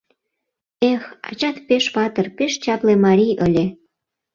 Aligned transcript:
Эх, 0.91 1.03
ачат 1.29 1.55
пеш 1.67 1.85
патыр, 1.95 2.27
пеш 2.37 2.53
чапле 2.63 2.93
марий 3.05 3.33
ыле. 3.45 3.65